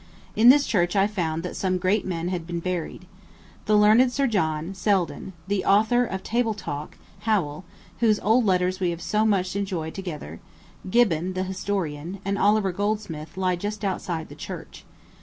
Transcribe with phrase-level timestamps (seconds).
[0.35, 3.05] In this church I found that some great men had been buried.
[3.67, 7.65] The learned Sir John, Selden, the author of "Table Talk;" Howell,
[7.99, 10.39] whose old letters we have so much enjoyed together;
[10.89, 14.85] Gibbon the historian, and Oliver Goldsmith, lie just outside the church.